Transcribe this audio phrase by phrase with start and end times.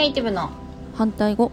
[0.00, 0.48] エイティブの
[0.94, 1.52] 反対語。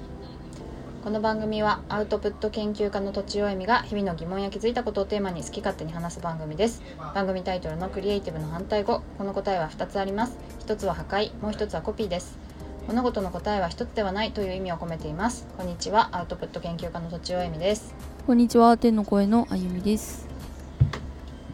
[1.03, 6.81] この番組はアウトプット研究家のとちおえみが日々の疑問や気づいたことをテーマに好き勝手に話す番組です。
[7.13, 9.01] 番組タイトルのクリエイティブの反対語。
[9.17, 10.37] この答えは2つあります。
[10.65, 11.33] 1つは破壊。
[11.41, 12.39] もう1つはコピーです。
[12.87, 15.45] 物事の答えは1つではないという意味を込めています。
[15.57, 17.93] こんにちはアウトプット研究家のとちおえみです。
[18.25, 20.25] こんにちは天の声のあゆみです。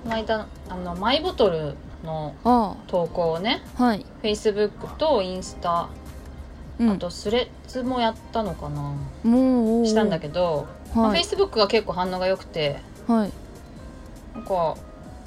[0.03, 5.89] この間あのマイボトルのあ投稿をねあはい、Facebook とインスタ、
[6.79, 9.85] うん、あとスレッズもやったのかな、もう。
[9.85, 13.31] したんだけど、まあはい Facebook が結構反応が良くてはい。
[14.33, 14.75] なんか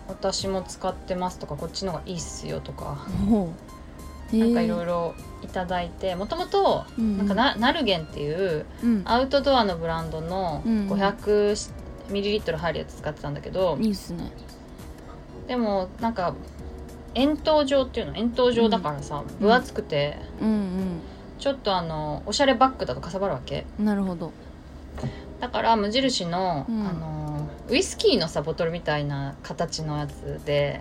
[0.08, 3.52] 私も使ってますとかこっちの方がいいっすよとかほ
[4.32, 4.36] う。
[4.36, 7.18] なんかいろいろろいただいてもともとうん。
[7.18, 9.02] なんかなナルゲンっていううん。
[9.04, 11.72] アウトドアのブランドのうん500
[12.10, 14.30] ミリリットル入るやつ使ってたんだけどいいっすね。
[15.48, 16.34] でもなんか
[17.14, 18.16] 円筒状っていうの？
[18.16, 21.00] 円筒状だからさ分厚くてうん
[21.38, 23.66] ちょっとあのおしゃれバッグだとかさばるわけ？
[23.78, 24.32] うんなるほど。
[25.40, 26.86] だから無印の,、うん。
[26.88, 30.80] あのウイスキーのさボトルみたいな形のやつで。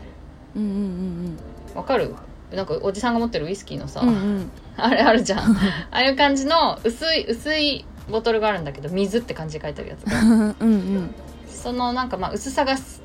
[0.55, 1.37] うんうん
[1.75, 2.15] わかる？
[2.53, 4.15] なんかおじさんが持ってるウイスキーのさ、うんうん。
[4.15, 5.39] う んあれあるじゃん。
[5.57, 10.19] ああいう感じの薄い薄いボトルがあるんだけど水って感じで書いてあるやつが。
[10.23, 11.15] うんうん。
[11.49, 13.01] そのなんかまあ薄さがす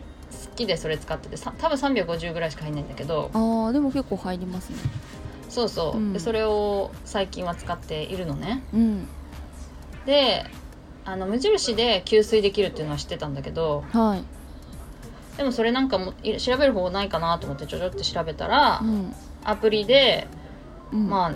[0.51, 1.37] 好きでそれ使ってて。
[1.37, 3.31] さ多分350ぐらいしか入んないんだけど。
[3.33, 4.77] ああでも結構入りますね
[5.51, 6.13] そうそう、うん。
[6.13, 8.63] でそれを最近は使っているのね。
[8.73, 9.09] うん。
[10.07, 10.47] で
[11.05, 14.25] あの無印で給水できるっていうのは知ってたんだけどはい。
[15.37, 19.15] でもそれなんかもい調べる方法ないかなと思ってちょちょって調べたら、うん。
[19.45, 20.29] アプリで
[20.93, 21.09] うん。
[21.09, 21.35] まあ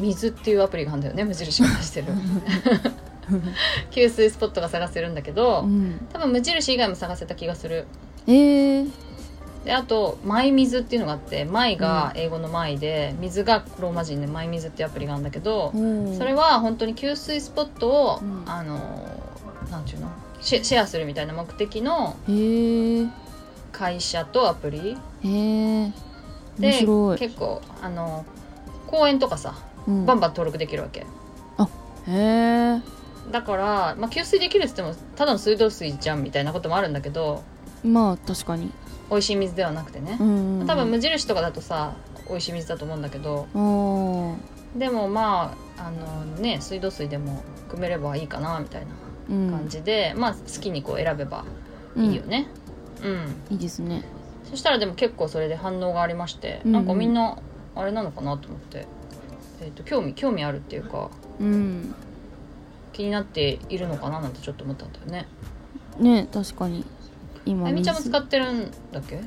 [0.00, 2.08] 水っていうアプリがあるんだよね無印が出してる。
[3.90, 6.06] 給水スポットが探せるんだけど、うん。
[6.12, 7.86] 多分無印以外も探せた気がする。
[8.26, 8.90] えー
[9.64, 18.44] であと「マイ水」っていうのがあって「マイ」が英語の「マイで」水がローマ人で「マイ水」っていうアプリがあるんだけどそれは本当に給水スポットを、うん。
[18.46, 18.78] あの
[19.70, 20.08] なんていうの？
[20.40, 22.16] シェアするみたいな目的の
[23.72, 24.96] 会社とアプリ。
[25.22, 26.70] で
[27.18, 28.24] 結構あの
[28.86, 29.54] 公園とかさ
[29.88, 30.06] うん。
[30.06, 31.04] バンバン登録できるわけ、へ
[32.06, 32.80] え
[33.32, 37.42] だから、まあ、給水できるっつってもただの水道水じゃんみたいなこともあるんだけど
[37.82, 38.70] まあ確かに
[39.10, 40.16] 美味しい水ではなくてね。
[40.20, 41.94] う、んうん多分無印とかだとさ
[42.28, 43.46] 美味しい水だと思うんだけど。
[44.76, 48.88] でもまああのね水道水でも汲めればいいかなみたいな
[49.30, 49.50] うん。
[49.50, 51.44] 感じで、まあ好きにこう選べば
[51.96, 52.48] いいよね。
[53.02, 54.04] うん、いいですね。
[54.50, 57.38] そしたらでも結構それで反応がありまして、うんなんかみんな
[57.74, 58.86] あれなのかなと思って、
[59.60, 61.10] えー、と興味興味あるっていうか
[61.40, 61.94] うん。
[62.92, 65.26] 気になっているのかななんてちょっと思ったんだよね。
[65.98, 66.84] ね確かに
[67.46, 69.20] 今あゆみちゃんも水使ってるんだっけ？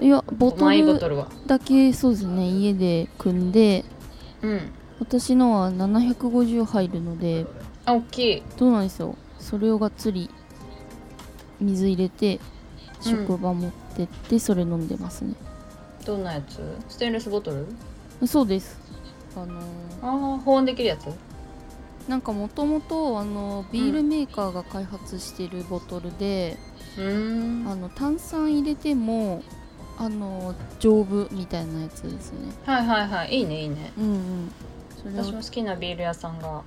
[0.00, 1.28] いやボトマイボルトルは。
[1.46, 3.84] だけそうですね家で組んで。
[4.42, 4.60] うん。
[4.98, 7.46] 私のは750入るので。
[7.84, 8.42] あ大きい。
[8.56, 10.30] どうなんですよそれをがっつり
[11.60, 12.40] 水入れて
[13.06, 13.26] うん。
[13.26, 15.34] 職場持ってってそれ飲んでますね、
[16.04, 16.60] どんなやつ？
[16.88, 17.66] ステンレスボトル？
[18.26, 18.78] そうです。
[19.36, 19.64] あのー。
[20.02, 21.06] ああ保温できるやつ？
[22.08, 26.56] なんかもともとあのビールメーカーが開発してるボトルで、
[26.98, 29.42] あの炭酸入れても
[29.98, 32.52] あの丈夫みたいなやつですね。
[32.64, 33.38] はいはいはい。
[33.38, 33.92] いいねいいね。
[33.96, 34.52] うんうん。
[34.96, 36.62] それを私も好きなビール屋さんが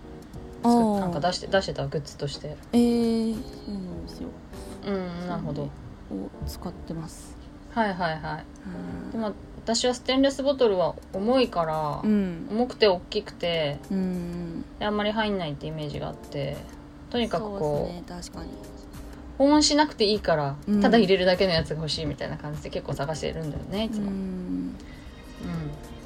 [0.64, 2.56] なんか出して出してたグッズとして。
[2.74, 3.40] えー、そ
[3.72, 4.30] うなんですよ。
[4.86, 5.64] うんなるほど。
[5.64, 5.70] を
[6.48, 7.36] 使ってます。
[7.72, 8.46] はいはいはい。
[9.12, 12.48] でも私はステンレスボトルは重いから、うん。
[12.52, 14.66] 重くて大きくてうん。
[14.80, 16.58] であんまり入んないってイメージがあって
[17.10, 18.75] とにかくこうそうですね確かに
[19.38, 20.82] 保温しなくていいから、うん。
[20.82, 24.70] ただ入れるだけのやつが欲しいみたいな感じで結構探してるんだよねいつも、ううん。
[24.70, 24.78] ん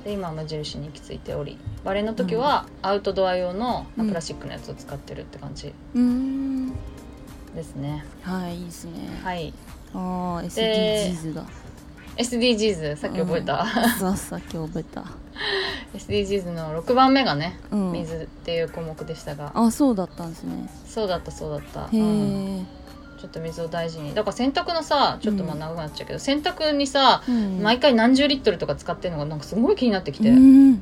[0.04, 5.74] で今は無印に行き着いておりバレーの時はアウトドア用のまあプラスチックのやつを使ってるって感じ。
[5.94, 6.70] うん。
[7.56, 8.92] ですね、はいいいですね。
[9.24, 9.54] はい。
[9.94, 11.46] ああで SDGs だ
[12.18, 13.66] SDGs さっき覚えた、
[13.98, 15.06] ささっき覚えた。
[15.96, 17.92] SDGs の6番目がねうん。
[17.94, 20.70] 水っていう項目でしたが、あそうだったんですね。
[20.86, 22.60] そうだったそうだった、へうん。
[22.60, 22.66] え、
[23.19, 24.13] ちょっと水を大事に。
[24.13, 27.62] だから洗濯のさちょっとまあ長くなっちゃうけど、洗濯にさ、うん。
[27.62, 30.81] 毎回何十リットルとか使ってるのがなんかすごい気になってきて、うん。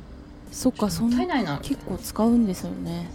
[0.52, 1.52] そっかそんもったいないな。
[1.52, 3.10] いな結構使うんですよね。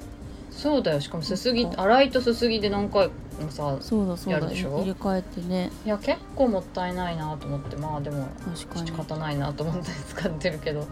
[0.52, 1.02] そうだよ。
[1.02, 3.08] しかもすすぎ洗いとすすぎで何回
[3.42, 4.40] もさそうだそうだ。
[4.40, 4.78] やるでしょ？
[4.78, 5.72] 入れ替えてね。
[5.84, 7.76] いや結構もったいないなと思って。
[7.76, 10.88] まあでも仕方ないなと思って使ってるけど。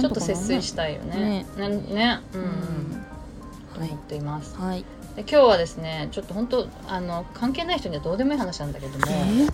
[0.00, 1.44] ちょっと節水したいよね。
[1.58, 1.68] ね。
[1.68, 2.20] ね。
[2.32, 3.04] うん、うん。
[3.74, 4.56] と思っています。
[4.56, 4.84] はい
[5.16, 9.46] で今日はですねちょっと本当あの関係ない人にはどうでもいい話なんだけどもえ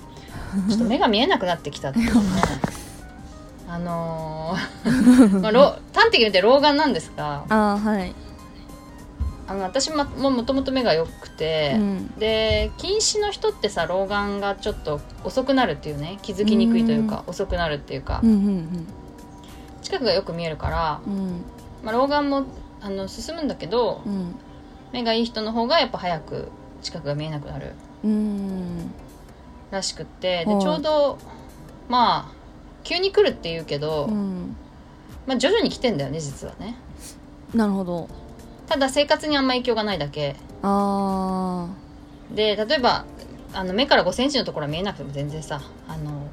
[0.69, 2.21] ちょっと目が見えなくなってきたっていうね。
[3.69, 8.13] あのー まあ、ろ端的に言って老眼なんですがああはい、
[9.47, 12.07] あの私ももともと目が良くて、うん。
[12.19, 18.87] で近視の人ってさ老眼がちょっと遅くなるっていうね気づきにくいというか遅くなるっていうか、うんうん
[19.83, 21.13] 近くがよく見えるから、うん。
[21.13, 21.45] うん
[21.83, 22.45] まあ、老眼も
[22.81, 24.35] あの進むんだけどうん
[24.93, 26.49] 目がいい人の方がやっぱ早く
[26.83, 27.73] 近くが見えなくなる
[28.05, 28.91] うん。
[29.71, 30.47] らしくってはい。
[30.47, 31.19] でちょうど
[31.89, 32.33] まあ
[32.83, 34.57] 急に来るって言うけど、うん。
[35.27, 36.77] まあ、徐々に来てんだよね実はね。
[37.55, 38.09] なるほど。
[38.67, 40.37] ただ生活にあんま影響がないだけ。
[40.63, 41.69] あ
[42.35, 43.05] で例えば
[43.53, 46.29] あの目から5センチのところは見えなくても全然さあの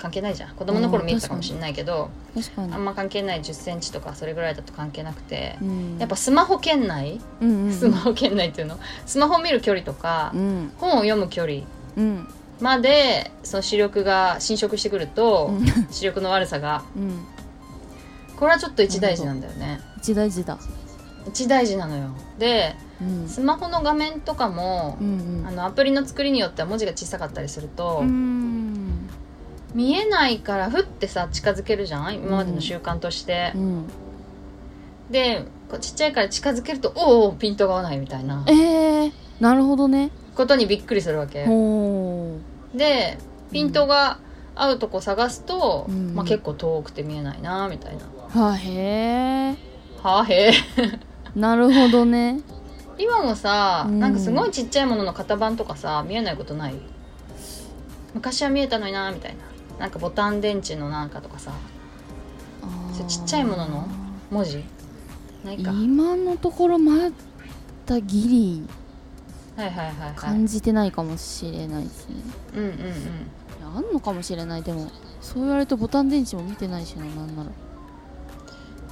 [0.00, 0.54] 関係ないじゃん。
[0.54, 2.10] 子供の頃うん見えてたかもしれないけど
[2.56, 5.98] あんま関係ない1 0ンチとかそれぐらいだと関係なくてうん。
[5.98, 7.20] やっぱスマホ圏内？
[7.40, 7.72] うんうんうん。
[7.72, 8.78] スマホ圏内っていうの？
[9.04, 10.72] スマホを見る距離とかうん。
[10.78, 11.62] 本を読む距離
[11.96, 12.28] うん。
[12.60, 15.66] までその視力が侵食してくるとうん。
[15.90, 16.82] 視力の悪さが。
[16.96, 17.24] うん。
[18.36, 19.80] これはちょっと一大事なんだよね。
[19.98, 20.58] 一大事だ。
[21.28, 22.08] 一大事なのよ。
[22.38, 23.28] でうん。
[23.28, 25.44] スマホの画面とかもうん。
[25.46, 28.59] あのアプリの作りによっては文字が小さかったりすると、うん
[29.74, 32.14] 見えないからふってさ近づけるじゃん？
[32.16, 33.52] 今までの習慣として。
[33.54, 33.84] う、ん。
[35.10, 35.44] で
[35.80, 38.44] ちっちゃいから近づけるとおおピントが合わないみたいな。
[38.48, 40.10] えー、なるほどね。
[40.34, 41.44] ことにびっくりするわけ。
[41.46, 42.38] ほ
[42.74, 43.18] で
[43.52, 44.18] ピントが
[44.54, 46.14] 合うとこ探すと、うん。
[46.14, 48.04] まあ、結構遠くて見えないなみたいな。
[48.04, 49.56] うはあへえ
[50.02, 50.52] はあへえ
[51.34, 52.40] なるほどね。
[52.98, 53.98] 今もさ、うん。
[54.00, 56.74] なんかすごいちっちゃいものの型番とかさ見えないことない？
[58.14, 59.38] 昔は見えたのになみたいな
[59.80, 61.52] なんかボタン電池のなんかとかさ。
[63.08, 63.88] ちっちゃいものの
[64.30, 64.62] 文字？
[65.42, 65.70] ないか。
[65.70, 67.10] はい今のところま
[67.86, 68.68] だギリ。
[69.56, 72.14] はいはいはい感じてないかもしれないですね、
[72.54, 73.76] うんうんうん。
[73.76, 74.62] あんのかもしれない。
[74.62, 74.90] でも
[75.22, 77.50] そう言われるとボタン電池も見てないしななんなら。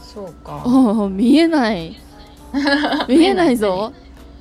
[0.02, 0.62] そうか。
[0.64, 1.96] ああ 見えない。
[3.08, 3.92] 見えないぞ。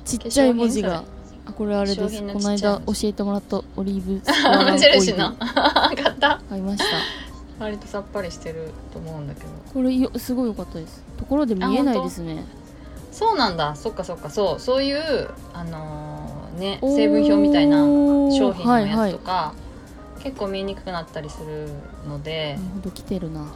[0.06, 1.04] ちっちゃい文字が
[1.48, 2.22] あこれあれです。
[2.22, 6.40] この間教えてもらったオリーブ ス無オイ印ルの買った。
[6.48, 7.64] 買いました。
[7.64, 9.48] 割とさっぱりしてると思うんだけど。
[9.72, 11.02] これよすごい良かったです。
[11.16, 12.44] ところで見えないですね。
[13.10, 13.74] そうなんだ。
[13.74, 14.30] そっかそっか。
[14.30, 14.60] そう。
[14.60, 19.10] そういうあのーね成分表みたいな商品のはいはい。
[19.12, 19.52] やつとか、
[20.22, 21.68] 結構見えにくくなったりする
[22.08, 22.56] ので。
[22.56, 22.90] なるほど。
[22.90, 23.46] 来てるな。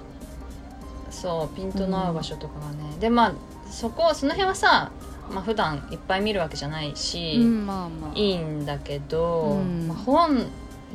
[1.11, 3.33] そうピントの合う場所とかがね、でまあ
[3.71, 4.91] そこその辺はさ
[5.30, 8.10] まあ普段いっぱい見るわけじゃないし、うんまあまあ。
[8.14, 9.88] いいんだけど、うん。
[9.88, 10.36] まあ、本、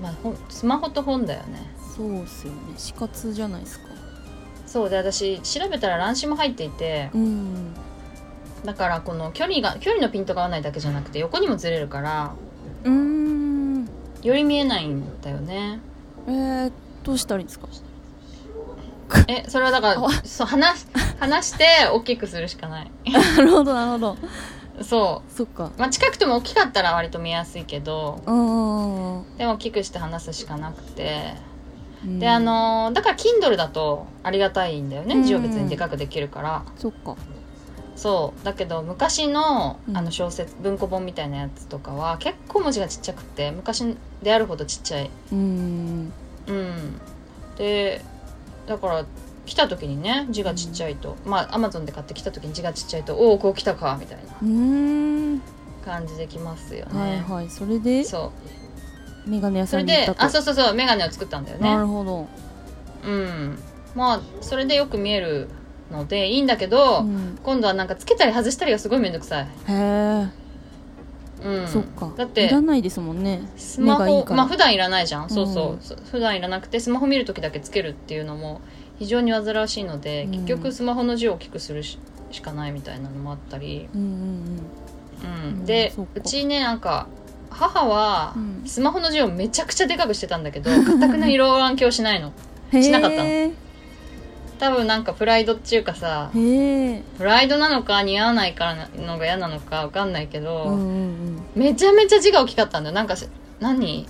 [0.02, 1.74] まあ、本スマホと本だよね。
[1.96, 2.60] そうっすよね。
[2.78, 3.88] 死活じゃないですか。
[4.66, 7.74] そうで私調べたら乱視も入っていてうん。
[8.66, 12.34] だからこの距離が距離のピントが合わないだけじゃなくて横にもずれるから
[12.84, 13.88] うーん。
[14.24, 15.80] より見えないんだよね。
[16.28, 16.72] えー、
[17.04, 17.68] どうしたらいいんですか？
[19.30, 20.86] えそれはだからあそう話し
[21.20, 22.92] 話して大きくするしかない。
[23.12, 24.18] なるほどなるほど。
[24.84, 25.66] そそっか。
[25.66, 31.34] う、まあ、近くても大きかったら割と見やすいけどうんでも大きくして話すしかなくて。
[32.04, 32.20] うん。
[32.20, 36.64] であのーだから Kindle だとありがたいんだようんね字を別にでかくできるから。
[36.78, 37.16] そっか。
[37.96, 38.46] そう。
[38.46, 39.98] だけど昔のうん。
[39.98, 45.10] あの小説文庫本みたいなやつとかは結構文字がちっちゃくて昔であるほどちっちゃい。
[45.32, 46.14] うん。
[46.46, 47.02] うん。
[47.58, 48.04] で
[48.68, 49.06] だから
[49.48, 54.24] 来た時にね字がちっちゃいと、まあアマゾンで買ってきた時に字がちっちゃいとおおこう来たかみたいな。
[54.42, 54.48] うー
[55.36, 55.42] ん。
[55.84, 57.50] 感じできますよね、はいはい。
[57.50, 58.04] それで？
[58.04, 58.34] そ
[59.26, 59.30] う。
[59.30, 60.26] メガネ屋それでさんに行ったと？
[60.26, 62.28] あそうそうそう眼鏡を作ったんだよなねるほど、
[63.06, 63.58] うん。
[63.96, 65.48] まあそれでよく見える
[65.90, 70.28] のでいいんだけど、うん、今度はなんかつけたり外したりがすごいめんどくさい、へえ、
[71.46, 72.12] うん、そっか。
[72.18, 73.42] だっていらないですもんね。
[73.56, 75.72] スマホまあ普段いらないじゃん、そうそう。
[75.74, 75.80] うん。
[75.80, 78.60] そ普段いらなくてスマホ見る時だけつけるっていうのも
[79.00, 80.32] 非常に煩わしいので、うん。
[80.32, 82.00] 結局スマホの字を大きくするし
[82.32, 87.08] しかないみたいなのもあったり、うんでうちねなんか
[87.50, 88.64] 母はうん。
[88.66, 92.32] スマホの字をめちゃくちゃでかくしてたんだけど かたくなに老眼鏡しないの。
[92.74, 93.52] うんしなかったの。
[94.60, 101.18] 多分なんかプライドっていうかさプライドなのか似合わないからのが嫌なのかわかんないけど、うんうん
[101.56, 102.96] めちゃめちゃ字が大きかったんだよ。
[102.96, 103.28] なんかし
[103.60, 104.06] 何？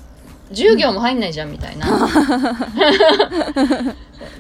[0.52, 1.88] 10行も入んないじゃんみたいな。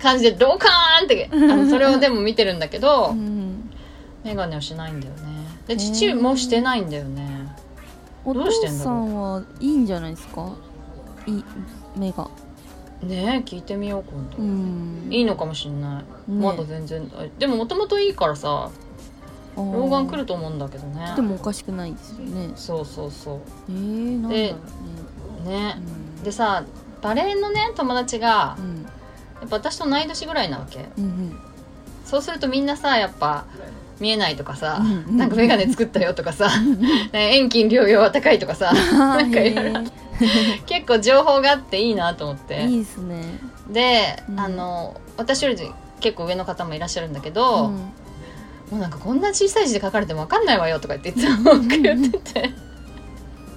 [0.02, 3.20] 感じでドカーンってあのそれをでも見てるんだけど、うん。
[3.20, 3.70] うん
[4.24, 5.22] 眼鏡をしないんだよね。
[5.68, 7.48] で父もしてないんだよね。
[8.26, 8.84] お父どうしてんだろう？
[8.84, 10.50] さんはいいんじゃないですか？
[11.28, 11.44] いい
[11.96, 12.28] 目が。
[13.04, 15.08] ねえ聞いてみよう今度、うん。
[15.12, 18.70] いいのかもしんない、ねまだ全然あでももともといいからさ
[19.56, 21.14] 老眼来ると思うんだけどね。
[21.16, 22.52] でもおかしくないですよね。
[22.56, 24.56] そうそうそえー、なんだろうね。
[24.97, 24.97] う
[25.44, 25.76] ね。
[26.18, 26.24] うん。
[26.24, 26.64] でさ
[27.02, 28.88] バレエのね友達がうん。
[29.46, 30.86] っぱ私と同い年ぐらいなわけ。
[30.98, 31.40] うん
[32.06, 33.46] そうするとみんなさやっぱ
[34.00, 36.50] 見えないとかさ、うんうんなんか眼鏡作ったよとかさ、
[37.12, 39.84] ね遠近療養は高いとかさ うんなんかいろいろへ
[40.66, 42.60] 結構情報があっていいなと思って。
[42.60, 43.40] ーいいですね。
[43.70, 44.40] で、うん。
[44.40, 45.58] あの私より
[46.00, 47.72] 結構上の方もいらっしゃるんだけど、うん。
[47.72, 47.92] も
[48.74, 52.52] うなんかこんな小さい字で書かれても分かんないわよとか言っていつも 言ってて。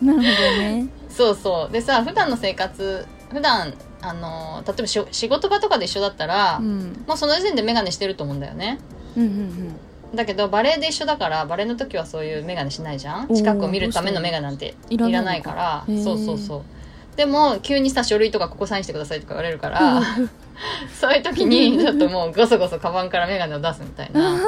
[0.03, 1.73] なるほどねそうそう。
[1.73, 7.05] でさ普段の生活普段あの例えばしょ仕事場とかで一緒だったら、うん。
[7.07, 8.79] もうその時点で眼鏡してると思うんだよね。
[9.17, 9.77] うんうん
[10.13, 13.29] だけどバレエで一緒だからバレエの時はそういう眼鏡しないじゃん。
[13.35, 14.99] 近くを見るための眼鏡なんていい？
[14.99, 15.85] らないのから。
[16.03, 16.63] そうそうそう。
[17.17, 20.03] でも急にさ書類とかここサインしてくださいとか言われるから
[21.01, 24.41] そういう時にちょっともうごそごそカバンから眼鏡を出すみたいな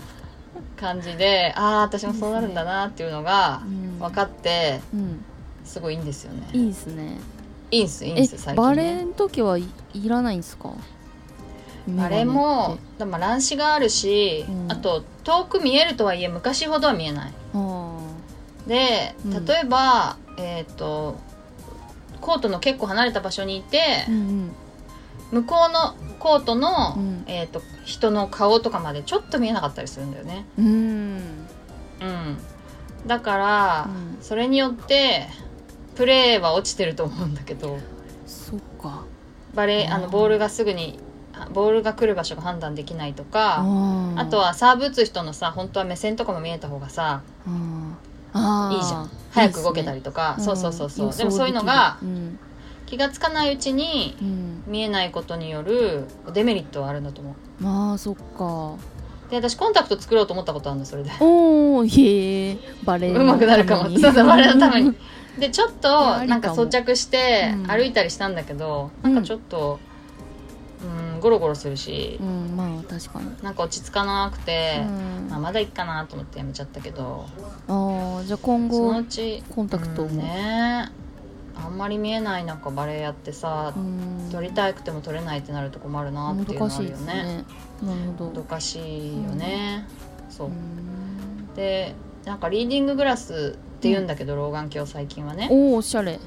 [0.76, 3.98] 感じでああ私もそうなるんだなっていうのがうん。
[3.98, 5.24] 分かってうん
[5.66, 6.48] すごいいいんですよね。
[6.52, 7.18] いいですね。
[7.70, 10.72] いいんすいいんえす最近バレエねの時はいいらないんですか？
[11.88, 14.72] バレエもでも乱視があるし、うん。
[14.72, 17.32] あと遠く見えるとはいえ昔ほどは見えない。
[17.54, 17.98] あ
[18.66, 19.44] でうん。
[19.44, 21.16] 例えば、えっ、と
[22.20, 24.50] コートの結構離れた場所にいてー、うん。
[25.32, 27.24] 向こうのコートの、うん。
[27.26, 30.46] えー、と人の顔とかまでちょっと見えなかったりするんだよね。
[30.58, 30.72] うんうん。
[30.72, 32.38] うん。
[33.06, 34.22] だから、うん。
[34.22, 35.26] それによって
[35.96, 37.78] プレーは落ちてると思うんだけど。
[38.26, 39.04] そっか。
[39.54, 40.98] バレーあのボールがすぐに
[41.32, 49.10] あボールが来る場所が判断できないとかああとはサーブ打つ人のさ本当は目線とかも見えた方がさいいじゃん。
[49.30, 52.38] 早く動けたりとか、そうそうそうそう、でもそういうのがうん。
[52.86, 54.62] 気がつかないうちにうん。
[54.66, 57.66] 見えないことによるデメリットはあるんだと思う。
[57.66, 58.74] ああそっか。
[59.30, 61.10] で私コンタクト作ろうと思ったことあるのそれで。
[61.20, 63.84] おおへえバレエうまくなるかも。
[63.98, 64.94] そうそうバレエのために
[65.38, 67.66] でちょっとなんか装着してうん。
[67.66, 69.14] 歩いたりしたんだけど、うん。
[69.14, 69.78] なんかちょっと
[70.82, 73.30] うんゴロゴロするしう、んまあ確かに。
[73.42, 75.28] なんか落ち着かなくて、うん。
[75.30, 77.26] まあ、まだいいかなと思ってやめちゃったけど
[77.68, 80.08] ああじゃあ今その後うちコンタクトも。
[80.08, 80.90] うんね
[81.58, 84.28] あんまり見えない中バレエやってさ、うん。
[84.30, 87.44] 撮りたくても撮れないってなると困るなっていうのあるよね。
[87.82, 88.30] なるほもど。
[88.30, 89.86] どかしいよね、
[90.28, 90.46] そう。
[90.48, 91.54] うん。
[91.54, 91.94] で
[92.26, 95.48] なんかリーディンググラスって言うんだけど、老眼鏡最近はね。
[95.50, 96.18] おおおしゃれ。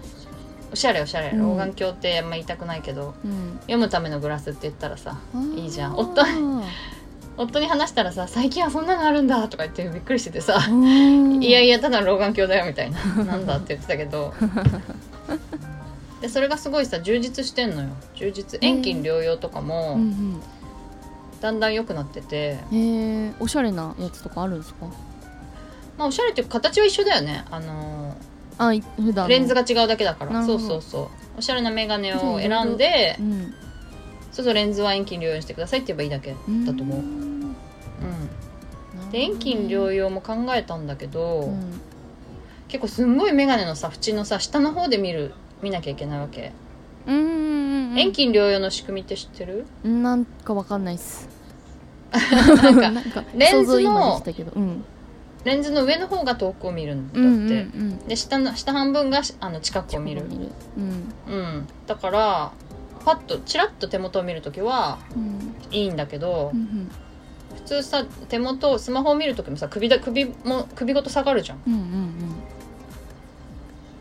[0.71, 1.39] おしゃれおしゃれ、うん。
[1.39, 3.57] 老眼鏡ってあんま言いたくないけどうん。
[3.61, 5.17] 読むためのグラスって言ったらさ
[5.55, 5.95] いいじゃん。
[5.97, 6.21] 夫
[7.37, 14.33] 夫に話したらさ「最近はそんなのあるんだ」とか言ってびっくりしててさ「うんいやいやただの老眼鏡だよ」みたいな「なんだ?」って言ってたけど。
[16.21, 17.87] でそれがすごいさ充実してんのよ。
[18.15, 18.59] 充実。
[18.61, 20.41] 遠近療養とかうもん。
[21.39, 24.85] だんだん良くなってて、うんへえおしゃれなやつとかあるんですか？
[25.99, 27.43] まあおしゃれっていうか形は一緒だよね。
[27.51, 28.15] あの
[28.57, 29.27] あい普段の。
[29.27, 30.31] レンズが違うだけだから。
[30.31, 30.65] そなるほど。
[30.65, 31.07] うそうそう。
[31.37, 33.53] おしゃれな眼鏡を選んでうん。
[34.31, 37.51] そうそうレンズは遠近療養にしてくださいって言えばいいだけだと思う、ううん。
[37.51, 37.55] ん
[39.11, 41.81] で遠近療養も考えたんだけど、うん。
[42.69, 46.53] 結構すんごい眼鏡のさ縁のさ下の方で見る見なきゃいけないわけ、
[47.07, 47.23] うんうん
[47.91, 49.65] うん遠近療養の仕組みって知ってる？
[49.83, 51.27] なんかわかんないっす。
[52.13, 54.51] なんかなんかレンズの想像今でしたけど。
[54.55, 54.85] うん
[55.45, 57.91] レンズの上の方が遠くを見るんだって、うんうん。
[57.91, 60.23] うんで下の下半分があの近くを見る。
[60.77, 61.13] うん。
[61.27, 61.67] うん。
[61.87, 62.51] だから
[63.05, 65.55] パッとチラッと手元を見るときはうん。
[65.71, 66.91] いいんだけど、うん
[67.55, 71.61] 普通さ手元スマホを見るときもさ首だ首も首ごと下がるじゃん。
[71.67, 72.13] うんうん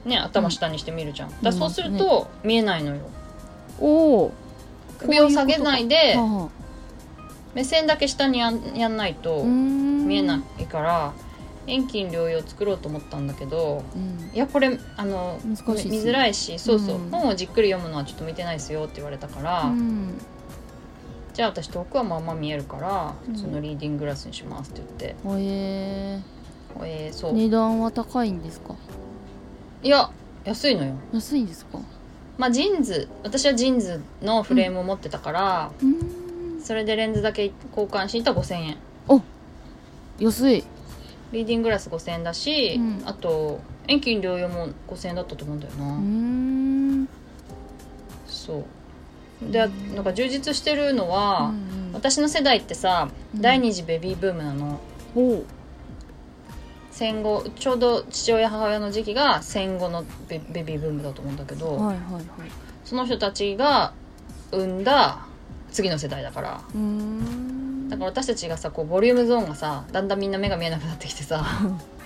[0.04, 3.02] ね頭下にして見るじゃん、だそうする見と見えないのよ。
[3.78, 4.32] おお
[4.98, 6.48] 首を下げないでは
[7.54, 11.12] 目線だけ下にやんやんないと見えないから
[11.68, 14.30] 遠近療養作ろうと思ったんだけどうん。
[14.34, 17.10] いやこれあの難し見づらいしそうそう、うん。
[17.10, 20.14] 本をじっくり読むのはちょっと見てないですよって言われたから、うん。
[21.34, 23.36] じゃあ私遠くはまあまあ見えるから、うん。
[23.38, 25.16] そのリーディンググラスにしますって言って。
[25.24, 26.20] おえ
[26.82, 28.74] えー、そう、ー値段は高いんですか？
[29.82, 30.10] いや
[30.44, 30.94] 安いのよ。
[31.12, 31.78] 安いんですか？
[32.36, 36.62] まあ JINS 私は JINS のフレームを持ってたから、うん。
[36.62, 38.76] それでレンズだけ交換しに行ったら5000円。
[40.20, 40.64] 安い
[41.32, 43.02] リーディンググラス5000円だし、うん。
[43.04, 47.08] あと遠近両用も5000円だったと思うんだよな、うん。
[48.26, 48.64] そう。
[49.52, 49.58] で
[49.94, 53.40] なんか充実してるのは、うん私の世代ってさ、うん。
[53.40, 54.78] 第二次ベビーブームなの。
[55.16, 55.42] お
[56.90, 62.24] 戦後ちょうど父親母親の時期が戦後のベベビーブームだと思うんだけど、はいはいはい。
[62.84, 63.94] その人たちが
[64.52, 65.26] 産んだ
[65.70, 66.60] 次の世代だから。
[66.74, 67.37] うん
[67.88, 71.44] だから私たちがさこうボリュームゾーンがさだんだんみんな目が見えなくなってきてさ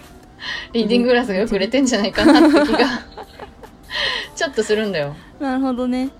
[0.72, 2.88] リーディンググラスがよく売れてんじゃないかなって気が
[4.34, 5.14] ちょっとするんだよ。
[5.38, 6.10] なるほどね。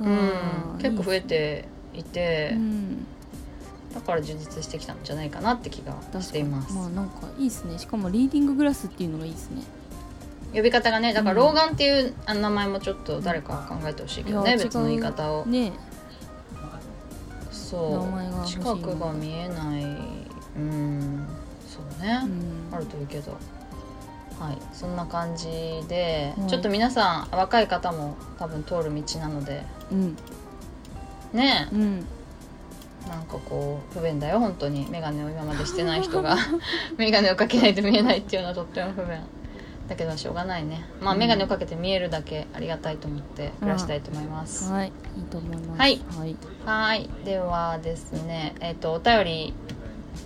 [0.00, 3.06] うん、結構増えていて、うん。
[3.94, 7.78] だから充実してきたんじゃないかなって気がしています、まあなんかいいですね。
[7.78, 9.62] しかもリーディンググラスっていうのがいいですね。
[10.54, 11.48] 呼び方がねだからうん。
[11.48, 15.72] 老眼っていう名前もちょっと誰か考えてほしいけどね、別の言い方を、ね
[17.70, 18.46] そう。
[18.46, 19.84] 近くが見えない。
[20.56, 21.26] うん。
[21.68, 22.74] そうね、うん。
[22.74, 23.30] あるといいけど。
[24.40, 24.58] はい。
[24.72, 25.48] そんな感じ
[25.86, 26.48] で、はい。
[26.48, 29.62] ちょっと皆さん若い方も多分通る道なので。
[29.92, 30.16] うん。
[31.32, 31.68] ね。
[31.72, 32.06] うん。
[33.08, 34.88] なんかこう不便だよ本当に。
[34.90, 36.36] 眼鏡を今までしてない人が。
[36.98, 39.20] 眼鏡をかけないと見えないっていうのはとっても不便
[39.90, 40.84] だけどしょうがないね。
[41.00, 41.18] まあうん。
[41.18, 45.80] 眼鏡をかけて見えるだけありがたいと思って暮らしたいと思います、はいいいと思います。
[45.80, 46.00] はい。
[46.16, 46.36] はい。
[46.64, 49.54] はいではですねえっ、とお便り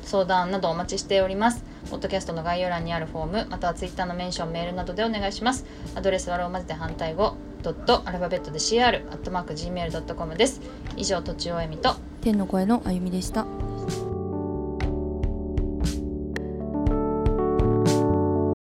[0.03, 1.65] 相談などお待ちしております。
[1.91, 5.65] ポッドキャストの概要欄にあるフォームまたはツイッターのメンションメールなどでお願いします。
[5.95, 10.61] アドレスはローマ字で反対語ドットアルファベットで CR アットマーク Gmail.com です。
[10.99, 13.74] 以上とちおえみと天の声のあゆみでした